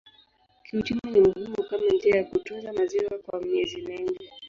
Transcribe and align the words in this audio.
Kiuchumi 0.63 1.09
ni 1.11 1.21
muhimu 1.21 1.55
kama 1.69 1.85
njia 1.95 2.15
ya 2.17 2.23
kutunza 2.23 2.73
maziwa 2.73 3.17
kwa 3.25 3.41
miezi 3.41 3.81
mingi. 3.81 4.29